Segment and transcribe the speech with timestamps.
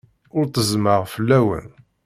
[0.37, 1.67] Ur ttezzmeɣ fell-awen.